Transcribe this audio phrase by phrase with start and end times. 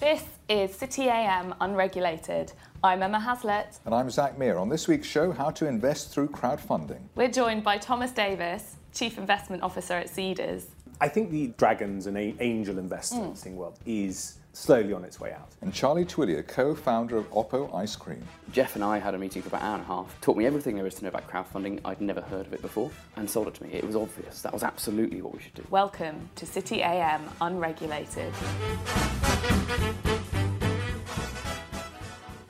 [0.00, 2.52] This is City AM Unregulated.
[2.84, 3.80] I'm Emma Haslett.
[3.84, 4.56] And I'm Zach Meir.
[4.56, 7.00] On this week's show, how to invest through crowdfunding.
[7.16, 10.66] We're joined by Thomas Davis, Chief Investment Officer at Seedrs.
[11.00, 13.56] I think the dragons and angel investing hmm.
[13.56, 15.48] world is slowly on its way out.
[15.62, 18.22] And Charlie Thuillier, co-founder of Oppo Ice Cream.
[18.52, 20.46] Jeff and I had a meeting for about an hour and a half, taught me
[20.46, 21.80] everything there is to know about crowdfunding.
[21.84, 23.70] I'd never heard of it before, and sold it to me.
[23.72, 24.42] It was obvious.
[24.42, 25.64] That was absolutely what we should do.
[25.70, 28.32] Welcome to City AM Unregulated.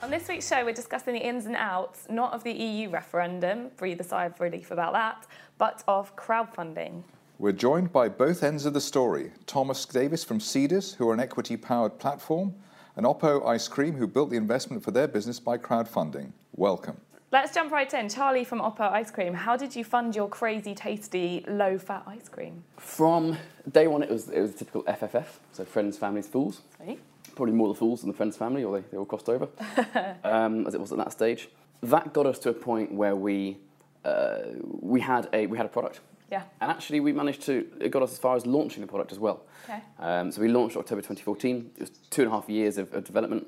[0.01, 3.69] On this week's show, we're discussing the ins and outs, not of the EU referendum,
[3.77, 5.27] breathe a sigh of relief about that,
[5.59, 7.03] but of crowdfunding.
[7.39, 11.21] We're joined by both ends of the story Thomas Davis from Seedrs, who are an
[11.21, 12.53] equity powered platform,
[12.97, 16.33] and Oppo Ice Cream, who built the investment for their business by crowdfunding.
[16.57, 16.99] Welcome.
[17.31, 18.09] Let's jump right in.
[18.09, 22.27] Charlie from Oppo Ice Cream, how did you fund your crazy, tasty, low fat ice
[22.27, 22.61] cream?
[22.75, 23.37] From
[23.71, 26.59] day one, it was it was a typical FFF, so friends, families, fools.
[26.75, 26.99] Sweet.
[27.35, 29.47] Probably more the fools than the friends, family, or they, they all crossed over,
[30.25, 31.47] um, as it was at that stage.
[31.83, 33.59] That got us to a point where we
[34.03, 34.39] uh,
[34.81, 36.01] we had a we had a product.
[36.31, 36.43] Yeah.
[36.61, 39.19] And actually, we managed to, it got us as far as launching the product as
[39.19, 39.45] well.
[39.65, 39.81] Okay.
[39.99, 41.71] Um, so we launched October 2014.
[41.75, 43.47] It was two and a half years of, of development.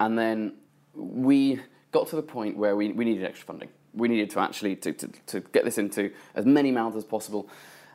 [0.00, 0.54] And then
[0.94, 1.60] we
[1.92, 3.68] got to the point where we, we needed extra funding.
[3.92, 7.48] We needed to actually to, to, to get this into as many mouths as possible.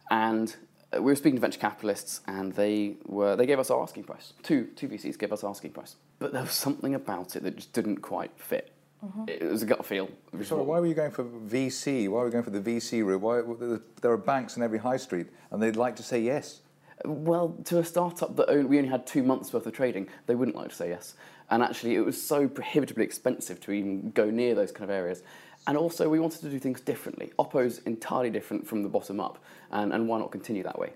[0.10, 0.56] And
[0.96, 4.06] uh, we were speaking to venture capitalists, and they were they gave us our asking
[4.06, 4.34] price.
[4.42, 7.58] Two two VCs gave us our asking price, but there was something about it that
[7.58, 8.74] just didn't quite fit.
[9.28, 10.10] It was a gut feel.
[10.44, 12.10] So why were you going for VC?
[12.10, 13.22] Why were you going for the VC route?
[13.22, 16.62] Why, there are banks in every high street, and they'd like to say yes.
[17.06, 20.36] Well, to a startup that only, we only had two months worth of trading, they
[20.36, 21.16] wouldn't like to say yes.
[21.50, 25.24] And actually, it was so prohibitively expensive to even go near those kind of areas.
[25.66, 27.32] And also, we wanted to do things differently.
[27.40, 29.40] Oppo's entirely different from the bottom up,
[29.72, 30.92] and, and why not continue that way?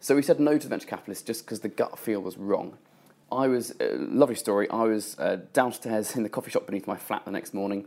[0.00, 2.76] So we said no to the venture capitalists just because the gut feel was wrong.
[3.30, 6.96] I was, uh, lovely story, I was uh, downstairs in the coffee shop beneath my
[6.96, 7.86] flat the next morning,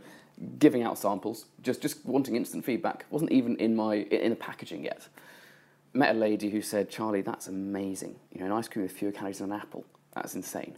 [0.58, 3.04] giving out samples, just, just wanting instant feedback.
[3.10, 5.08] wasn't even in, my, in the packaging yet
[5.92, 8.16] met a lady who said, Charlie, that's amazing.
[8.32, 9.84] You know, an ice cream with fewer calories than an apple.
[10.14, 10.76] That's insane.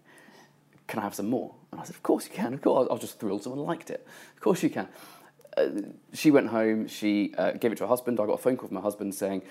[0.86, 1.54] Can I have some more?
[1.70, 2.54] And I said, Of course you can.
[2.54, 2.88] Of course.
[2.88, 4.06] I was just thrilled someone liked it.
[4.34, 4.88] Of course you can.
[5.56, 5.68] Uh,
[6.12, 6.88] she went home.
[6.88, 8.20] She uh, gave it to her husband.
[8.20, 9.42] I got a phone call from my husband saying,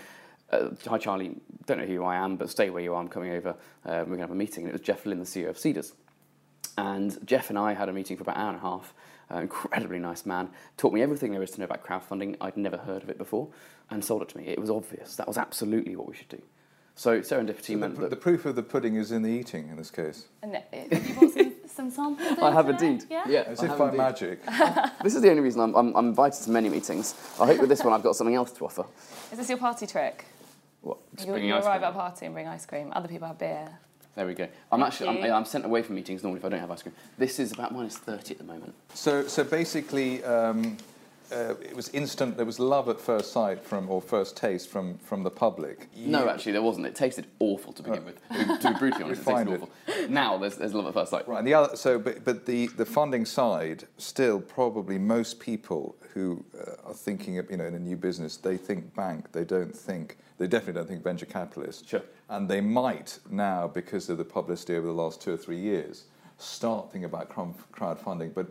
[0.51, 1.35] uh, Hi, Charlie.
[1.65, 3.01] Don't know who I am, but stay where you are.
[3.01, 3.49] I'm coming over.
[3.49, 4.63] Uh, we're going to have a meeting.
[4.63, 5.93] And it was Jeff Lynn, the CEO of Seedrs.
[6.77, 8.93] And Jeff and I had a meeting for about an hour and a half.
[9.31, 10.49] Uh, incredibly nice man.
[10.77, 12.35] Taught me everything there is to know about crowdfunding.
[12.41, 13.47] I'd never heard of it before,
[13.89, 14.45] and sold it to me.
[14.47, 15.15] It was obvious.
[15.15, 16.41] That was absolutely what we should do.
[16.95, 19.69] So serendipity So meant the, that the proof of the pudding is in the eating
[19.69, 20.25] in this case.
[20.43, 20.59] And uh,
[20.91, 22.39] have you brought some, some samples?
[22.41, 22.87] I have today?
[22.87, 23.07] indeed.
[23.09, 23.23] Yeah.
[23.27, 23.97] yeah As I if by indeed.
[23.97, 24.39] magic.
[25.03, 27.15] This is the only reason I'm, I'm, I'm invited to many meetings.
[27.39, 28.85] I hope with this one I've got something else to offer.
[29.31, 30.25] Is this your party trick?
[30.81, 30.97] What?
[31.15, 31.87] Just You, bringing you ice arrive cream?
[31.89, 32.91] at a party and bring ice cream.
[32.93, 33.69] Other people have beer.
[34.15, 34.47] There we go.
[34.71, 35.29] I'm Thank actually.
[35.29, 36.95] I'm, I'm sent away from meetings normally if I don't have ice cream.
[37.17, 38.73] This is about minus 30 at the moment.
[38.93, 40.75] So, so basically, um,
[41.31, 42.37] uh, it was instant.
[42.37, 45.87] There was love at first sight from, or first taste from, from the public.
[45.95, 46.87] No, You- actually, there wasn't.
[46.87, 48.19] It tasted awful to begin with.
[48.61, 49.61] To be brutally honest, it tasted it.
[49.61, 50.09] awful.
[50.09, 51.27] Now there's, there's love at first sight.
[51.27, 55.95] Right, and the other, so, but, but the, the funding side, still probably most people
[56.13, 59.45] who uh, are thinking of, you know, in a new business, they think bank, they
[59.45, 61.87] don't think, they definitely don't think venture capitalist.
[61.87, 62.01] Sure.
[62.29, 66.05] And they might now, because of the publicity over the last two or three years,
[66.37, 68.47] start thinking about crowdfunding, but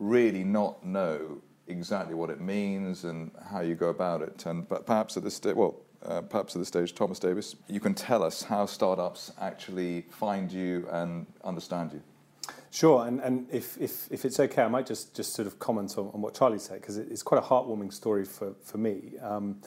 [0.00, 4.46] really not know exactly what it means and how you go about it.
[4.46, 7.80] And but perhaps at this stage, well, uh, perhaps at this stage, Thomas Davis, you
[7.80, 12.02] can tell us how startups actually find you and understand you.
[12.70, 15.96] Sure, and, and if, if, if it's okay, I might just, just sort of comment
[15.96, 19.12] on, on what Charlie said, because it, it's quite a heartwarming story for, for me.
[19.22, 19.60] Um,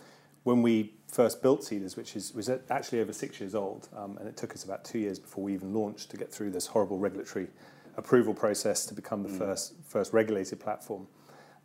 [0.43, 4.27] when we first built Seedrs, which is, was actually over six years old, um, and
[4.27, 6.97] it took us about two years before we even launched to get through this horrible
[6.97, 7.47] regulatory
[7.95, 11.07] approval process to become the first, first regulated platform.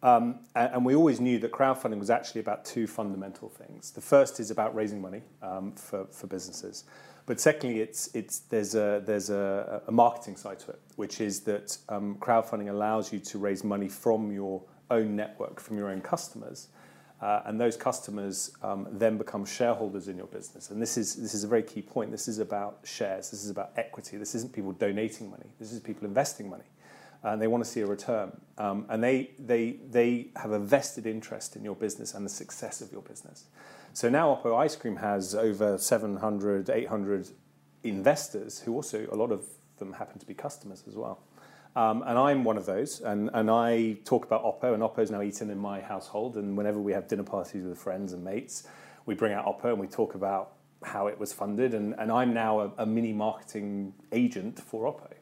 [0.02, 3.92] Um, and, we always knew that crowdfunding was actually about two fundamental things.
[3.92, 6.84] The first is about raising money um, for, for businesses.
[7.24, 11.40] But secondly, it's, it's, there's, a, there's a, a marketing side to it, which is
[11.42, 16.00] that um, crowdfunding allows you to raise money from your own network, from your own
[16.00, 16.68] customers.
[17.20, 20.70] Uh, and those customers um, then become shareholders in your business.
[20.70, 22.10] And this is, this is a very key point.
[22.10, 23.30] This is about shares.
[23.30, 24.16] This is about equity.
[24.16, 25.46] This isn't people donating money.
[25.60, 26.64] This is people investing money
[27.22, 28.32] and they want to see a return.
[28.58, 32.80] Um, and they, they, they have a vested interest in your business and the success
[32.80, 33.44] of your business.
[33.92, 37.28] So now Oppo Ice Cream has over 700, 800
[37.84, 39.44] investors who also, a lot of
[39.78, 41.20] them happen to be customers as well.
[41.74, 45.22] Um, and I'm one of those, and, and I talk about Oppo, and Oppo's now
[45.22, 46.36] eaten in my household.
[46.36, 48.64] And whenever we have dinner parties with friends and mates,
[49.06, 50.52] we bring out Oppo and we talk about
[50.84, 55.12] how it was funded, and, and I'm now a, a mini marketing agent for Oppo.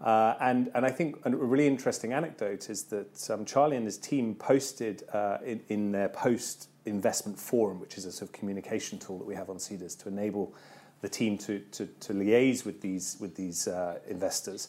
[0.00, 3.96] Uh, and, and I think a really interesting anecdote is that um, Charlie and his
[3.96, 8.98] team posted uh, in, in their post investment forum, which is a sort of communication
[8.98, 10.54] tool that we have on Seedrs to enable
[11.00, 14.68] the team to, to, to liaise with these, with these uh, investors,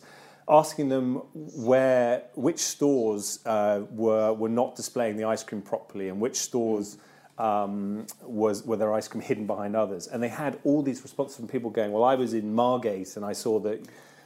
[0.49, 6.19] asking them where, which stores uh, were, were not displaying the ice cream properly and
[6.19, 6.97] which stores
[7.37, 10.07] um, was were their ice cream hidden behind others.
[10.07, 13.23] And they had all these responses from people going, well, I was in Margate and
[13.25, 13.85] I saw that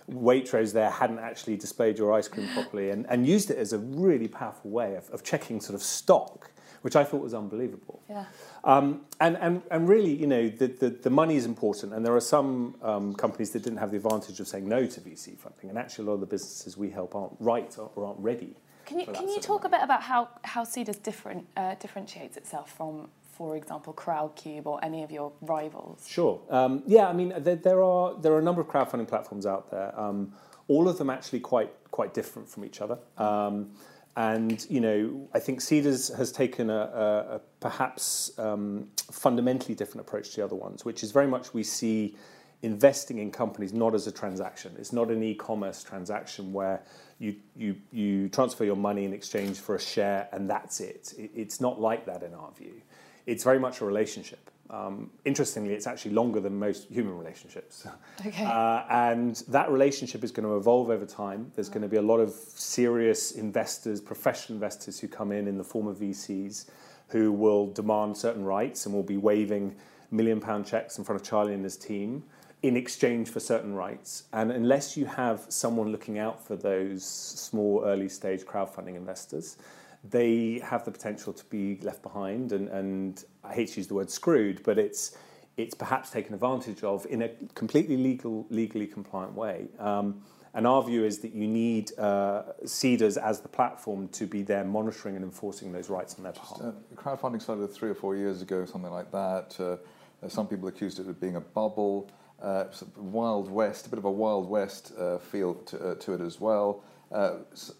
[0.10, 3.78] Waitrose there hadn't actually displayed your ice cream properly and, and used it as a
[3.78, 6.52] really powerful way of, of checking sort of stock,
[6.82, 8.02] which I thought was unbelievable.
[8.10, 8.26] Yeah.
[8.64, 12.16] Um, and, and, and really, you know, the, the, the money is important, and there
[12.16, 15.70] are some um, companies that didn't have the advantage of saying no to VC funding,
[15.70, 18.56] and actually a lot of the businesses we help aren't right or aren't ready.
[18.86, 22.72] Can you, can you talk a bit about how, how Seedrs different, uh, differentiates itself
[22.72, 26.06] from, for example, Crowdcube or any of your rivals?
[26.08, 26.42] Sure.
[26.50, 29.72] Um, yeah, I mean, there, there are there are a number of crowdfunding platforms out
[29.72, 29.98] there.
[30.00, 30.34] Um,
[30.68, 32.98] all of them actually quite quite different from each other.
[33.18, 33.72] Um,
[34.18, 40.08] and you know, I think Seedrs has taken a, a, a perhaps um, fundamentally different
[40.08, 42.16] approach to the other ones, which is very much we see
[42.62, 44.76] investing in companies not as a transaction.
[44.78, 46.84] It's not an e-commerce transaction where
[47.20, 51.14] you you you transfer your money in exchange for a share and that's it.
[51.18, 52.82] it it's not like that in our view.
[53.26, 54.50] It's very much a relationship.
[54.70, 57.86] Um, interestingly, it's actually longer than most human relationships.
[58.26, 58.46] Okay.
[58.46, 61.52] Uh, and that relationship is going to evolve over time.
[61.56, 65.58] There's going to be a lot of serious investors, professional investors who come in in
[65.58, 66.70] the form of VCs
[67.08, 69.76] who will demand certain rights and will be waving
[70.12, 72.24] million pound checks in front of Charlie and his team
[72.64, 74.24] in exchange for certain rights.
[74.34, 79.58] And unless you have someone looking out for those small early stage crowdfunding investors,
[80.04, 83.94] they have the potential to be left behind and, and I hate to use the
[83.96, 85.18] word screwed, but it's
[85.58, 89.68] it's perhaps taken advantage of in a completely legal, legally compliant way.
[89.80, 94.42] Um, and our view is that you need uh, Seedrs as the platform to be
[94.42, 96.62] there monitoring and enforcing those rights on their behalf.
[96.62, 99.56] Uh, crowdfunding started three or four years ago, something like that.
[99.60, 99.78] Uh,
[100.26, 102.10] uh, some people accused it of being a bubble,
[102.42, 102.66] uh,
[102.98, 106.40] Wild West, a bit of a Wild West uh, feel to, uh, to it as
[106.42, 106.84] well.
[107.12, 107.74] Uh, s-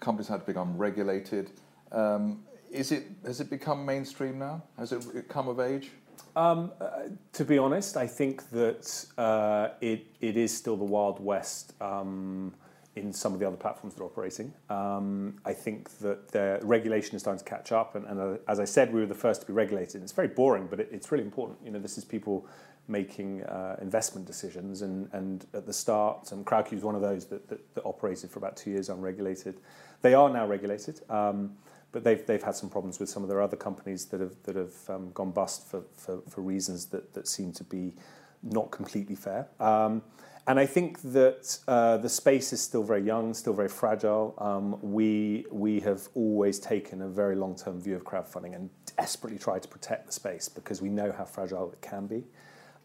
[0.00, 1.50] companies had to become regulated.
[1.92, 4.62] Um, is it, has it become mainstream now?
[4.78, 5.90] Has it come of age?
[6.36, 11.18] Um, uh, to be honest, I think that uh, it, it is still the Wild
[11.18, 12.54] West um,
[12.94, 14.52] in some of the other platforms that are operating.
[14.68, 18.60] Um, I think that the regulation is starting to catch up, and, and uh, as
[18.60, 20.02] I said, we were the first to be regulated.
[20.02, 21.58] It's very boring, but it, it's really important.
[21.64, 22.46] You know, this is people
[22.86, 27.26] making uh, investment decisions, and, and at the start, um, Crowdcube is one of those
[27.26, 29.60] that, that, that operated for about two years unregulated.
[30.02, 31.00] They are now regulated.
[31.10, 31.56] Um,
[31.92, 34.56] but they've, they've had some problems with some of their other companies that have, that
[34.56, 37.94] have um, gone bust for, for, for reasons that, that seem to be
[38.42, 39.48] not completely fair.
[39.58, 40.02] Um,
[40.46, 44.34] and I think that uh, the space is still very young, still very fragile.
[44.38, 49.38] Um, we, we have always taken a very long term view of crowdfunding and desperately
[49.38, 52.24] tried to protect the space because we know how fragile it can be.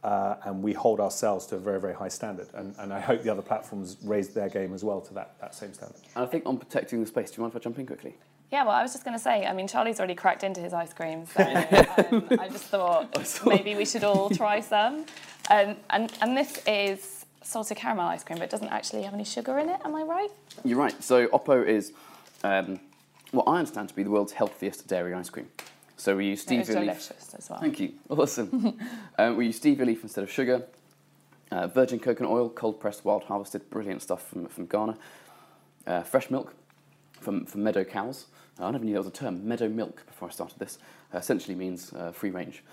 [0.03, 2.49] Uh, and we hold ourselves to a very, very high standard.
[2.53, 5.55] And, and I hope the other platforms raise their game as well to that, that
[5.55, 6.01] same standard.
[6.17, 8.17] And I think on protecting the space, do you mind if I jump in quickly?
[8.51, 10.73] Yeah, well, I was just going to say, I mean, Charlie's already cracked into his
[10.73, 11.41] ice cream, so
[12.11, 15.05] um, I just thought maybe we should all try some.
[15.49, 19.23] Um, and, and this is salted caramel ice cream, but it doesn't actually have any
[19.23, 20.29] sugar in it, am I right?
[20.63, 21.03] You're right.
[21.03, 21.93] So Oppo is
[22.43, 22.79] um,
[23.31, 25.47] what I understand to be the world's healthiest dairy ice cream.
[25.97, 26.67] So we use stevia leaf.
[26.67, 27.59] delicious as well.
[27.59, 27.93] Thank you.
[28.09, 28.77] Awesome.
[29.17, 30.63] um, we use stevia leaf instead of sugar.
[31.51, 34.97] Uh, virgin coconut oil, cold pressed, wild harvested, brilliant stuff from, from Ghana.
[35.85, 36.53] Uh, fresh milk
[37.19, 38.25] from, from meadow cows.
[38.59, 40.77] I never knew there was a term, meadow milk, before I started this.
[41.13, 42.63] Uh, essentially means uh, free range.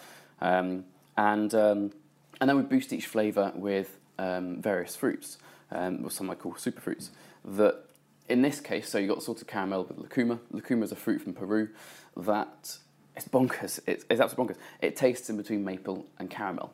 [0.40, 0.84] Um,
[1.16, 1.92] and, um,
[2.40, 5.38] and then we boost each flavour with um, various fruits,
[5.70, 7.10] um, or some I call superfruits,
[7.44, 7.84] that
[8.28, 10.38] in this case, so you've got salted caramel with lucuma.
[10.52, 11.68] Lucuma is a fruit from Peru
[12.16, 12.76] that
[13.16, 13.80] it's bonkers.
[13.86, 14.58] It's, it's absolutely bonkers.
[14.80, 16.72] It tastes in between maple and caramel.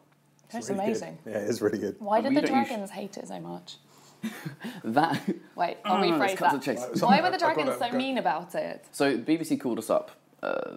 [0.52, 0.84] That's Really good.
[0.86, 1.18] amazing.
[1.26, 1.96] Yeah, it is really good.
[1.98, 3.76] Why And did the don't use- dragons hate it so much?
[4.85, 5.21] That
[5.56, 6.62] Wait, I'll Oh, rephrase cut to that.
[6.92, 7.02] chase.
[7.02, 8.85] Why were the dragons so mean about it?
[8.92, 10.11] So BBC called us up
[10.42, 10.73] uh,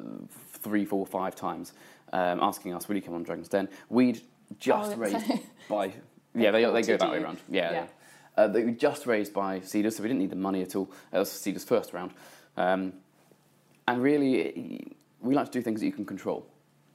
[0.49, 1.73] three, four, five times,
[2.13, 4.21] um, asking us, "Will you come on Dragon's Den?" We'd
[4.59, 5.39] just Oh, raised it's-
[5.69, 5.93] by
[6.35, 7.39] yeah, they, they go courted that way around.
[7.49, 7.73] Yeah, Yeah.
[7.73, 7.85] yeah.
[8.43, 10.89] Uh, they were just raised by Seedrs, so we didn't need the money at all.
[11.11, 12.11] That was Seedrs' first round,
[12.57, 12.93] um,
[13.87, 16.47] and really, it- we like to do things that you can control.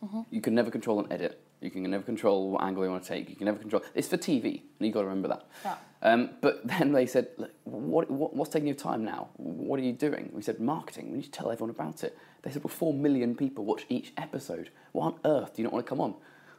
[0.03, 0.21] Mm-hmm.
[0.31, 1.41] You can never control an edit.
[1.65, 3.31] You can never control what angle you want to take.
[3.31, 3.83] You can never control.
[3.95, 5.47] It's for TV, and you've got to remember that.
[5.65, 5.77] Yeah.
[6.03, 9.29] Um, but then they said, Look, what, what, what's taking your time now?
[9.37, 10.31] What are you doing?
[10.33, 11.11] We said, marketing.
[11.11, 12.17] We need to tell everyone about it.
[12.43, 14.69] They said, well, four million people watch each episode.
[14.93, 16.15] Why on earth do you not want to come on?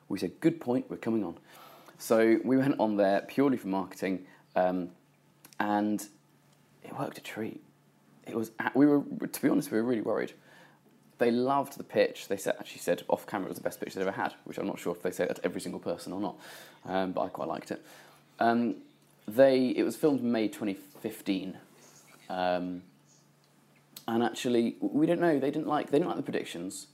[0.10, 1.38] We said, good point, we're coming on.
[2.00, 4.90] So we went on there purely for marketing, um,
[5.60, 6.06] and
[6.84, 7.62] it worked a treat.
[8.28, 10.34] It was we were to be honest, we were really worried.
[11.18, 12.28] They loved the pitch.
[12.28, 14.58] They said, actually said off camera it was the best pitch they'd ever had, which
[14.58, 16.36] I'm not sure if they say that to every single person or not,
[16.86, 17.82] um, but I quite liked it.
[18.40, 18.76] Um,
[19.28, 21.58] they it was filmed May 2015,
[22.30, 22.84] um,
[24.08, 25.40] and actually we don't know.
[25.40, 26.88] They didn't like they didn't like the predictions,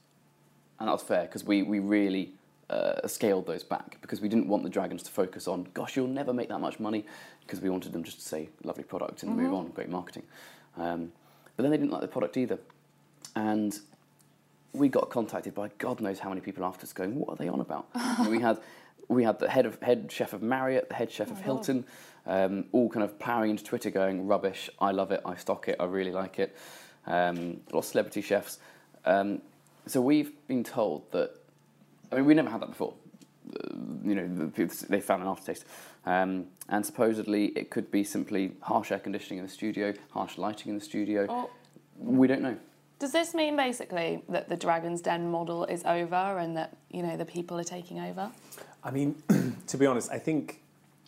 [0.80, 2.34] and that was fair because we we really
[2.70, 6.08] uh, scaled those back because we didn't want the dragons to focus on gosh you'll
[6.08, 7.06] never make that much money
[7.42, 9.44] because we wanted them just to say lovely product and mm-hmm.
[9.44, 10.24] move on great marketing.
[10.78, 11.12] Um,
[11.58, 12.60] but then they didn't like the product either,
[13.36, 13.78] and
[14.74, 17.48] we got contacted by God knows how many people after us going, what are they
[17.48, 17.88] on about?
[18.28, 18.60] we had
[19.08, 21.86] we had the head of head chef of Marriott, the head chef oh, of Hilton,
[22.25, 24.70] um, all kind of powering into Twitter, going rubbish.
[24.80, 25.22] I love it.
[25.25, 25.75] I stock it.
[25.80, 26.56] I really like it.
[27.06, 28.60] Um, lots of celebrity chefs.
[29.06, 29.42] Um,
[29.86, 31.36] so we've been told that.
[32.12, 32.94] I mean, we never had that before.
[33.54, 34.51] Uh, you know,
[34.90, 35.66] they found an aftertaste,
[36.06, 40.70] um, and supposedly it could be simply harsh air conditioning in the studio, harsh lighting
[40.70, 41.25] in the studio.
[41.28, 41.50] Oh.
[41.98, 42.58] We don't know.
[43.01, 47.17] Does this mean basically that the Dragon's Den model is over and that you know
[47.17, 48.29] the people are taking over?
[48.84, 49.15] I mean,
[49.67, 50.62] to be honest, I think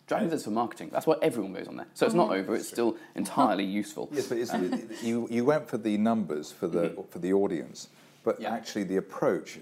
[0.08, 0.90] Dragon's is for marketing.
[0.92, 1.86] That's why everyone goes on there.
[1.94, 2.50] So it's not mm-hmm.
[2.50, 2.56] over.
[2.56, 4.08] It's still entirely useful.
[4.10, 4.38] Yes, but
[5.04, 7.02] you you went for the numbers for the mm-hmm.
[7.10, 7.90] for the audience,
[8.24, 8.52] but yeah.
[8.52, 9.60] actually the approach,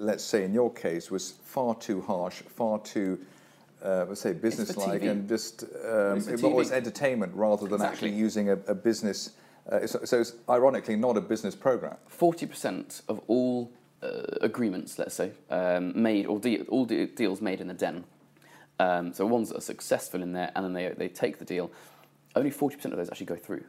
[0.00, 3.20] let's say in your case, was far too harsh, far too.
[3.80, 8.08] Uh, let's say business-like and just um, it was entertainment rather than exactly.
[8.08, 9.30] actually using a, a business
[9.70, 11.96] uh, so, so, it's ironically not a business program.
[12.10, 13.72] 40% of all
[14.02, 18.04] uh, agreements, let's say, um, made, or de- all de- deals made in the den,
[18.78, 21.70] um, so ones that are successful in there and then they, they take the deal,
[22.36, 23.64] only 40% of those actually go through.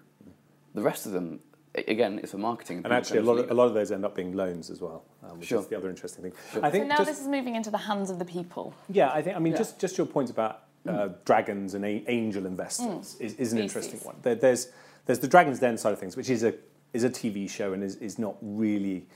[0.75, 1.39] The rest of them,
[1.73, 2.81] again, it's for marketing.
[2.83, 5.03] And actually, a lot, of, a lot of those end up being loans as well,
[5.23, 5.59] um, which sure.
[5.59, 6.33] is the other interesting thing.
[6.53, 6.63] Sure.
[6.63, 8.73] I think so now just, this is moving into the hands of the people.
[8.87, 9.35] Yeah, I think.
[9.35, 9.59] I mean, yeah.
[9.59, 11.15] just just your point about uh, mm.
[11.25, 13.21] dragons and a- angel investors mm.
[13.21, 14.15] is, is, an interesting one.
[14.21, 14.69] There, there's
[15.09, 16.53] there's the Dragon's Den side of things, which is a
[16.93, 19.07] is a TV show and is, is not really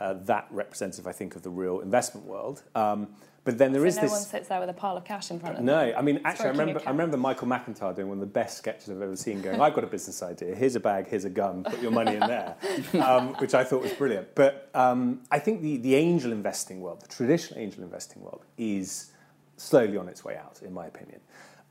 [0.00, 2.62] uh, that representative, I think, of the real investment world.
[2.74, 3.08] Um,
[3.44, 4.10] but then there so is no this.
[4.12, 5.90] No one sits there with a pile of cash in front of no, them.
[5.90, 8.56] No, I mean, actually, I remember, I remember Michael McIntyre doing one of the best
[8.56, 9.42] sketches I've ever seen.
[9.42, 10.54] Going, I've got a business idea.
[10.54, 11.08] Here's a bag.
[11.08, 11.64] Here's a gun.
[11.64, 12.56] Put your money in there,
[13.04, 14.34] um, which I thought was brilliant.
[14.34, 19.10] But um, I think the the angel investing world, the traditional angel investing world, is
[19.58, 21.20] slowly on its way out, in my opinion.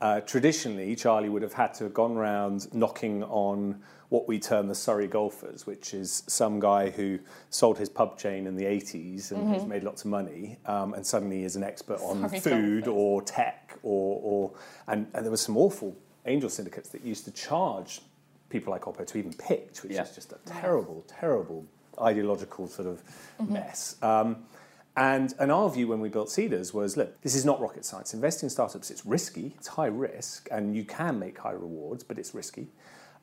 [0.02, 4.66] Uh, traditionally, Charlie would have had to have gone around knocking on what we term
[4.66, 9.30] the Surrey golfers, which is some guy who sold his pub chain in the 80s
[9.30, 9.52] and mm-hmm.
[9.52, 13.00] has made lots of money um, and suddenly is an expert on Surrey food golfers.
[13.00, 14.52] or tech or, or
[14.88, 18.00] and, and there were some awful angel syndicates that used to charge
[18.48, 20.02] people like Oppo to even pitch, which yeah.
[20.02, 21.64] is just a terrible, terrible
[22.00, 23.04] ideological sort of
[23.40, 23.52] mm-hmm.
[23.52, 23.94] mess.
[24.02, 24.46] Um,
[24.96, 28.12] and, and our view when we built Seedrs was look, this is not rocket science.
[28.12, 32.18] Investing in startups, it's risky, it's high risk, and you can make high rewards, but
[32.18, 32.68] it's risky.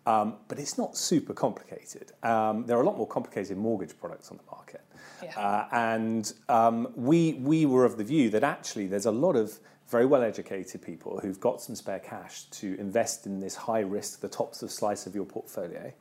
[0.05, 2.13] Um, but it's not super complicated.
[2.23, 4.81] Um, there are a lot more complicated mortgage products on the market.
[5.21, 5.37] Yeah.
[5.37, 9.59] Uh, and um, we, we were of the view that actually there's a lot of
[9.89, 14.21] very well educated people who've got some spare cash to invest in this high risk,
[14.21, 15.91] the tops of slice of your portfolio.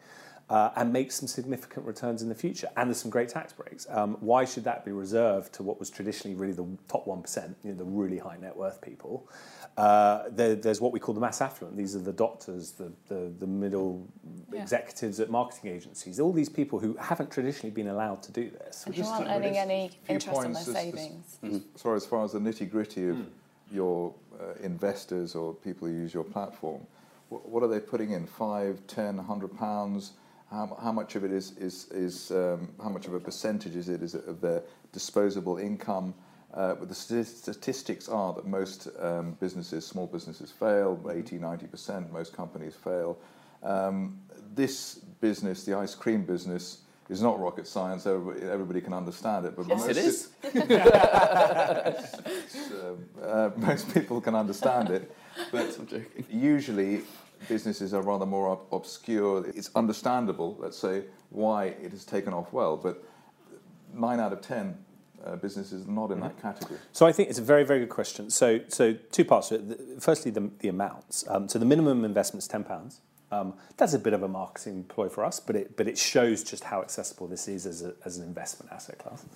[0.50, 2.69] Uh, and make some significant returns in the future.
[2.78, 3.87] And there's some great tax breaks.
[3.90, 7.73] Um, why should that be reserved to what was traditionally really the top 1%, you
[7.73, 9.28] know, the really high net worth people?
[9.78, 11.76] Uh, there, there's what we call the mass affluent.
[11.76, 14.09] These are the doctors, the, the, the middle
[14.52, 14.61] yeah.
[14.61, 18.87] executives at marketing agencies, all these people who haven't traditionally been allowed to do this.
[18.87, 21.38] And who aren't earning any interest on their savings.
[21.45, 23.26] As, as, sorry, as far as the nitty gritty of mm.
[23.71, 26.81] your uh, investors or people who use your platform,
[27.28, 28.26] what, what, are they putting in?
[28.26, 30.14] Five, ten, hundred pounds?
[30.50, 33.88] How, how much of it is, is, is um, how much of a percentage is
[33.88, 34.62] it, is it of their
[34.93, 36.14] disposable income?
[36.55, 42.33] Uh, but the statistics are that most um, businesses, small businesses, fail 80, 90%, most
[42.33, 43.19] companies fail.
[43.62, 44.19] Um,
[44.55, 46.78] this business, the ice cream business,
[47.09, 48.07] is not rocket science.
[48.07, 49.57] Everybody, everybody can understand it.
[49.57, 50.28] But yes, most it is.
[53.23, 55.14] uh, uh, most people can understand it.
[55.52, 55.78] But
[56.28, 57.02] usually,
[57.49, 59.47] businesses are rather more ob- obscure.
[59.49, 62.76] It's understandable, let's say, why it has taken off well.
[62.76, 63.04] But
[63.95, 64.76] nine out of ten
[65.25, 66.28] uh, businesses are not in mm-hmm.
[66.28, 66.78] that category?
[66.92, 68.30] So I think it's a very, very good question.
[68.30, 70.02] So, so two parts to it.
[70.02, 71.25] Firstly, the, the amounts.
[71.28, 73.00] Um, so the minimum investment is ten pounds.
[73.30, 76.42] Um, that's a bit of a marketing ploy for us, but it but it shows
[76.42, 79.26] just how accessible this is as, a, as an investment asset class.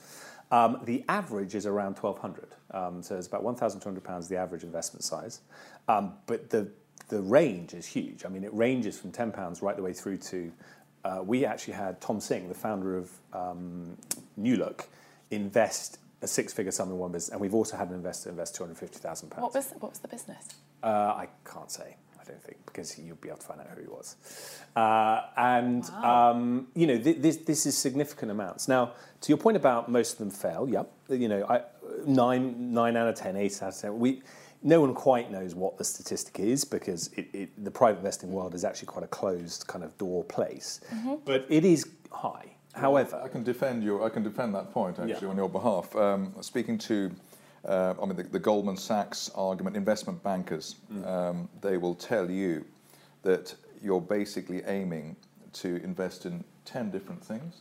[0.51, 4.05] Um, the average is around twelve hundred, um, so it's about one thousand two hundred
[4.05, 5.41] pounds the average investment size.
[5.89, 6.71] Um, but the
[7.09, 8.25] the range is huge.
[8.25, 10.53] I mean, it ranges from ten pounds right the way through to.
[11.05, 13.97] Uh, we actually had Tom Singh, the founder of um,
[14.37, 14.89] New Look,
[15.31, 18.63] invest a six-figure sum in one business, and we've also had an investor invest two
[18.63, 19.43] hundred fifty thousand pounds.
[19.43, 20.49] What was what was the business?
[20.83, 21.97] Uh, I can't say.
[22.21, 24.15] I don't think because you'll be able to find out who he was.
[24.77, 28.69] Uh, and um, you know, th- this this is significant amounts.
[28.69, 28.93] Now,
[29.23, 30.69] to your point about most of them fail.
[30.69, 30.93] Yep.
[31.09, 31.63] You know, I,
[32.07, 33.99] nine nine out of ten, eight out of ten.
[33.99, 34.23] We
[34.63, 38.55] no one quite knows what the statistic is because it, it, the private investing world
[38.55, 40.81] is actually quite a closed kind of door place.
[41.25, 42.47] But it is high.
[42.75, 44.03] However, I can defend your.
[44.05, 45.29] I can defend that point actually Yeah.
[45.29, 45.95] on your behalf.
[45.95, 47.11] Um, speaking to,
[47.67, 52.65] uh, I mean, the, the Goldman Sachs argument, investment bankers, um, they will tell you
[53.25, 55.17] that you're basically aiming
[55.55, 57.57] to invest in ten different things.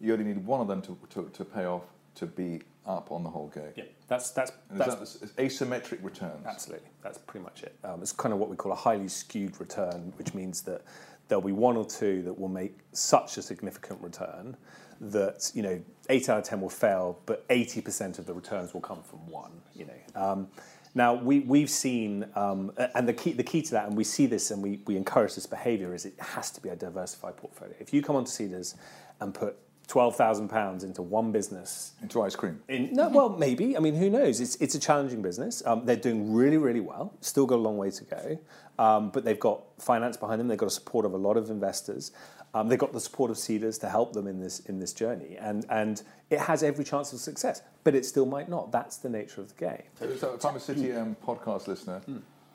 [0.00, 1.82] You only need one of them to, to, to pay off
[2.20, 3.72] to be up on the whole game.
[3.76, 6.46] yeah, that's that's that's that asymmetric returns?
[6.46, 7.76] Absolutely, that's pretty much it.
[7.84, 10.82] Um, it's kind of what we call a highly skewed return, which means that
[11.28, 14.56] there'll be one or two that will make such a significant return
[15.00, 18.74] that you know eight out of ten will fail, but eighty percent of the returns
[18.74, 19.52] will come from one.
[19.74, 20.22] You know.
[20.22, 20.48] Um,
[20.94, 24.26] now we we've seen, um, and the key the key to that, and we see
[24.26, 27.74] this, and we we encourage this behaviour is it has to be a diversified portfolio.
[27.78, 28.74] If you come onto Seedrs
[29.20, 29.56] and put
[29.90, 32.62] twelve thousand pounds into one business Into ice cream.
[32.68, 33.76] in, no, well, maybe.
[33.76, 34.40] I mean, who knows?
[34.40, 35.62] It's, it's a challenging business.
[35.66, 37.12] Um, they're doing really, really well.
[37.20, 38.38] Still got a long way to go.
[38.78, 40.46] Um, but they've got finance behind them.
[40.48, 42.12] They've got a support of a lot of investors.
[42.54, 45.36] Um, they've got the support of Seedrs to help them in this in this journey,
[45.38, 47.62] and and it has every chance of success.
[47.84, 48.72] But it still might not.
[48.72, 49.82] That's the nature of the game.
[50.18, 52.00] So if I'm a City um, podcast listener,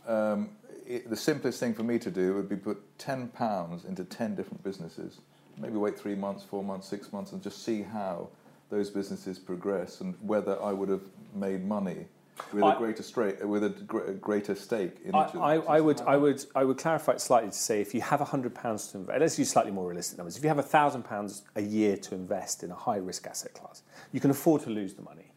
[0.08, 0.50] um,
[0.88, 4.36] it, the simplest thing for me to do would be put ten pounds into ten
[4.36, 5.20] different businesses.
[5.58, 8.30] Maybe wait three months, four months, six months, and just see how
[8.70, 12.08] those businesses progress and whether I would have made money
[12.52, 15.42] with a I- greater straight, with a, gr- a greater stake in I, each of.
[15.42, 18.20] I, I would, I would, I would clarify it slightly to say if you have
[18.20, 20.36] hundred pounds to invest, let's use slightly more realistic numbers.
[20.38, 23.84] If you have thousand pounds a year to invest in a high risk asset class,
[24.12, 25.32] you can afford to lose the money.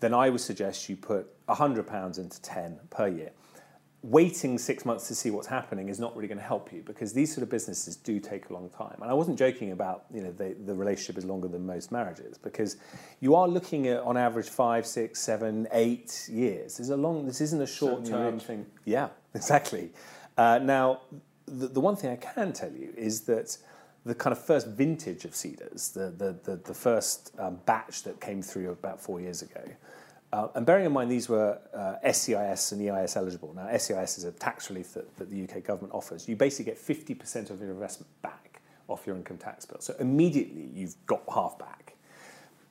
[0.00, 3.30] Then I would suggest you put hundred pounds into ten per year.
[4.06, 7.14] Waiting six months to see what's happening is not really going to help you because
[7.14, 8.96] these sort of businesses do take a long time.
[9.00, 12.36] And I wasn't joking about you know the, the relationship is longer than most marriages
[12.36, 12.76] because
[13.20, 16.76] you are looking at on average five, six, seven, eight years.
[16.76, 17.24] There's a long.
[17.26, 18.66] This isn't a short term thing.
[18.84, 19.90] Yeah, exactly.
[20.36, 21.00] Uh, now,
[21.46, 23.56] the, the one thing I can tell you is that
[24.04, 28.20] the kind of first vintage of Seedrs, the, the, the, the first um, batch that
[28.20, 29.62] came through about four years ago,
[30.34, 33.52] uh, and bearing in mind these were uh, SEIS and EIS eligible.
[33.54, 36.28] Now, SEIS is a tax relief that, that the UK government offers.
[36.28, 39.80] You basically get 50% of your investment back off your income tax bill.
[39.80, 41.84] So immediately you've got half back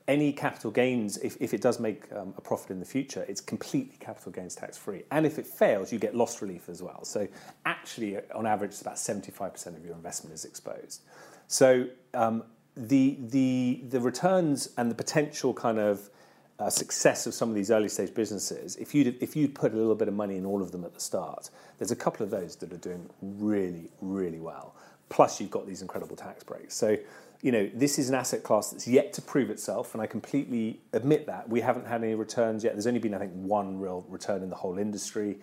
[0.08, 3.40] any capital gains, if, if it does make um, a profit in the future, it's
[3.40, 5.04] completely capital gains tax free.
[5.12, 7.06] And if it fails, you get loss relief as well.
[7.06, 7.28] So
[7.66, 11.04] actually, uh, on average, it's about 75% of your investment is exposed.
[11.48, 12.44] So um,
[12.76, 16.10] the, the, the returns and the potential kind of
[16.60, 19.76] uh, success of some of these early stage businesses, if you'd, if you'd put a
[19.76, 22.30] little bit of money in all of them at the start, there's a couple of
[22.30, 24.76] those that are doing really, really well.
[25.10, 26.76] Plus, you've got these incredible tax breaks.
[26.76, 26.98] So,
[27.42, 30.80] you know, this is an asset class that's yet to prove itself, and I completely
[30.94, 31.50] admit that.
[31.50, 32.74] We haven't had any returns yet.
[32.74, 35.40] There's only been, I think, one real return in the whole industry.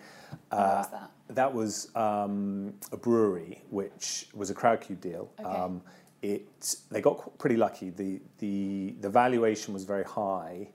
[0.49, 1.11] What was that?
[1.29, 5.29] That was um, a brewery, which was a crowdcube deal.
[5.39, 5.47] Okay.
[5.47, 5.81] Um,
[6.21, 7.89] it they got pretty lucky.
[7.89, 10.69] The the the valuation was very high.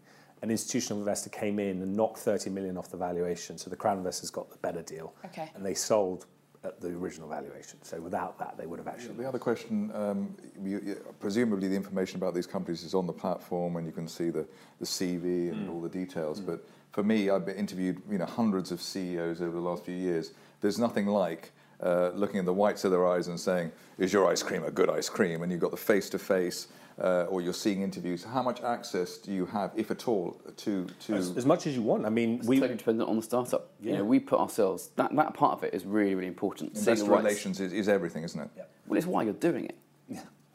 [0.47, 3.99] An institutional investor came in and knocked 30 million off the valuation, so the crown
[3.99, 5.51] investors got the better deal, Okay.
[5.57, 6.27] and they sold
[6.63, 7.83] at the original valuation.
[7.83, 9.15] So without that, they would have actually.
[9.15, 13.13] The other question, um, you, you, presumably the information about these companies is on the
[13.13, 14.47] platform and you can see the,
[14.79, 16.39] the CV and all the details.
[16.39, 20.31] But for me, I've interviewed you know, hundreds of CEOs over the last few years.
[20.61, 21.51] There's nothing like
[21.83, 24.71] uh, looking in the whites of their eyes and saying, is your ice cream a
[24.71, 25.43] good ice cream?
[25.43, 28.25] And you've got the face-to-face uh, or you're seeing interviews.
[28.25, 30.87] How much access do you have, if at all, to...
[31.07, 32.07] to As, as much as you want.
[32.07, 32.59] I mean, It's we.
[32.59, 33.71] totally dependent on the startup.
[33.81, 33.99] You Yeah.
[33.99, 36.75] know, we put ourselves that, that part of it is really really important.
[36.75, 38.49] Investor relations is, is everything, isn't it?
[38.57, 38.63] Yeah.
[38.87, 39.77] Well, it's why you're doing it.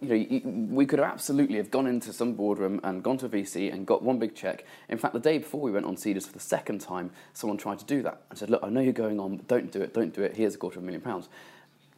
[0.02, 3.28] You know, you, we could have absolutely have gone into some boardroom and gone to
[3.28, 4.66] a VC and got one big check.
[4.90, 7.78] In fact, the day before we went on Seedrs for the second time, someone tried
[7.80, 9.94] to do that and said, "Look, I know you're going on, but don't do it.
[9.94, 10.36] Don't do it.
[10.36, 11.30] Here's a quarter of a million pounds."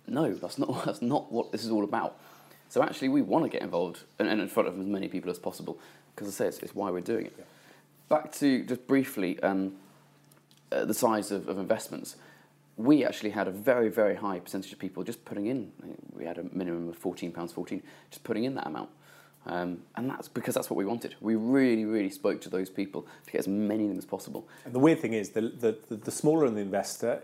[0.05, 2.17] No, that's not that's not what this is all about.
[2.69, 5.29] So actually, we want to get involved and, and in front of as many people
[5.31, 5.79] as possible
[6.15, 7.45] because I say it's, it's why we're doing it.
[8.09, 9.73] Back to just briefly um,
[10.71, 12.15] uh, the size of, of investments.
[12.77, 15.71] We actually had a very, very high percentage of people just putting in.
[16.11, 18.89] We had a minimum of fourteen pounds fourteen, just putting in that amount,
[19.45, 21.15] um, and that's because that's what we wanted.
[21.21, 24.47] We really, really spoke to those people to get as many of them as possible.
[24.65, 27.21] And the weird thing is, the, the, the, the smaller the investor,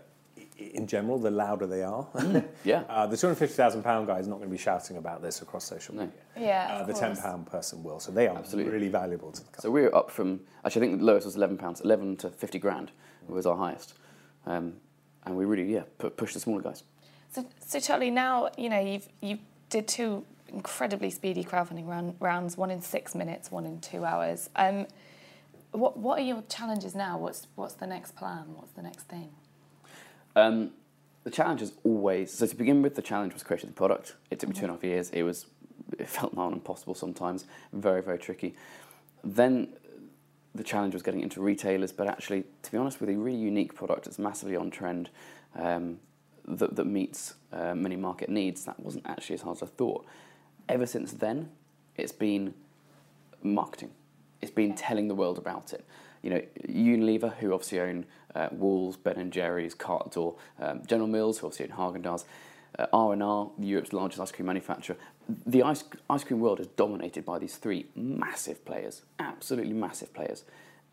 [0.56, 2.06] in general, the louder they are.
[2.14, 2.84] Mm, yeah.
[2.88, 6.02] uh, the £250,000 guy is not going to be shouting about this across social No.
[6.02, 6.18] media.
[6.38, 7.18] Yeah, Uh, the course.
[7.18, 7.98] £10 person will.
[7.98, 8.70] So they are Absolutely.
[8.70, 9.62] really valuable to the company.
[9.62, 12.28] So we were up from actually I think the lowest was eleven pounds, eleven to
[12.30, 12.92] fifty grand
[13.26, 13.94] was our highest,
[14.46, 14.74] um,
[15.24, 16.82] and we really yeah pu- pushed the smaller guys.
[17.32, 22.56] So, so Charlie, now you know you've you did two incredibly speedy crowdfunding round, rounds,
[22.56, 24.50] one in six minutes, one in two hours.
[24.56, 24.86] Um,
[25.72, 27.18] what what are your challenges now?
[27.18, 28.46] What's what's the next plan?
[28.54, 29.30] What's the next thing?
[30.36, 30.72] Um,
[31.24, 32.94] the challenge is always so to begin with.
[32.94, 34.16] The challenge was creating the product.
[34.30, 35.10] It took me two and a half years.
[35.10, 35.46] It was
[35.98, 38.56] it felt on impossible sometimes, very very tricky.
[39.22, 39.68] Then
[40.54, 43.74] the challenge was getting into retailers, but actually, to be honest, with a really unique
[43.74, 45.10] product that's massively on trend,
[45.56, 46.00] um,
[46.46, 50.04] that, that meets uh, many market needs, that wasn't actually as hard as I thought.
[50.68, 51.50] Ever since then,
[51.96, 52.54] it's been
[53.42, 53.90] marketing.
[54.40, 55.84] It's been telling the world about it.
[56.22, 61.08] You know, Unilever, who obviously own uh, Walls, Ben and Jerry's, Carte D'Or, um, General
[61.08, 62.24] Mills, who obviously own Haagen-Dazs,
[62.78, 64.96] uh, R&R, Europe's largest ice cream manufacturer.
[65.46, 70.44] The ice, ice cream world is dominated by these three massive players, absolutely massive players,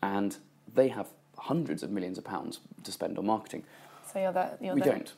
[0.02, 0.36] and
[0.74, 3.64] they have hundreds of millions of pounds to spend on marketing.
[4.12, 5.12] So you're the you're we the, don't.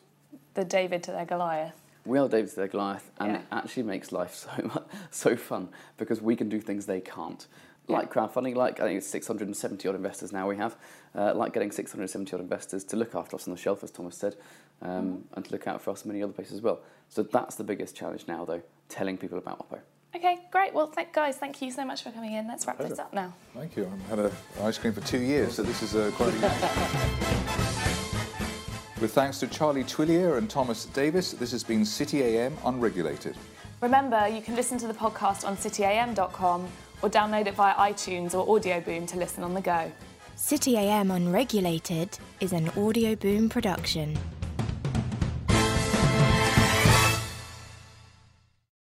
[0.55, 1.75] the David to their Goliath.
[2.05, 3.39] We are David to their Goliath, and Yeah.
[3.39, 7.47] it actually makes life so so fun because we can do things they can't.
[7.91, 10.77] Like crowdfunding, like I think it's 670 odd investors now we have,
[11.15, 14.17] uh, like getting 670 odd investors to look after us on the shelf, as Thomas
[14.17, 14.37] said,
[14.83, 16.81] um, and to look out for us in many other places as well.
[17.09, 19.81] So that's the biggest challenge now, though, telling people about Oppo.
[20.15, 20.75] Okay, great.
[20.75, 22.49] Well, th- guys, thank you so much for coming in.
[22.49, 23.33] Let's wrap this up now.
[23.55, 23.91] Thank you.
[23.93, 26.41] I've had a ice cream for two years, so this is uh, quite a
[29.01, 33.35] With thanks to Charlie Thuillier and Thomas Davis, this has been City AM Unregulated.
[33.81, 36.69] Remember, you can listen to the podcast on cityam.com
[37.03, 39.91] or download it via iTunes or Audio Boom to listen on the go.
[40.37, 44.19] City AM Unregulated is an audio boom production.